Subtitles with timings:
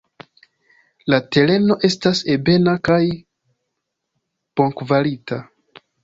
[1.13, 2.99] La tereno estas ebena kaj
[4.61, 5.39] bonkvalita.